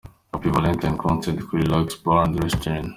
Happy 0.31 0.49
Valentine 0.55 0.97
Concert 1.05 1.37
kuri 1.47 1.61
Relax 1.65 1.87
Bar 2.03 2.21
and 2.25 2.35
Restaurant. 2.43 2.89